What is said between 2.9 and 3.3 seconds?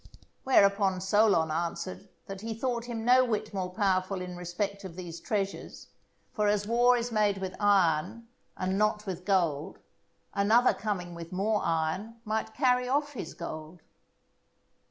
no